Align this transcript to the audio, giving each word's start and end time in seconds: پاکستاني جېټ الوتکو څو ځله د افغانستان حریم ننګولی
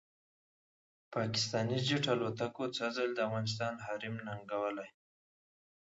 پاکستاني 1.15 1.77
جېټ 1.87 2.05
الوتکو 2.13 2.63
څو 2.75 2.85
ځله 2.95 3.13
د 3.15 3.19
افغانستان 3.27 3.73
حریم 3.85 4.15
ننګولی 4.27 4.89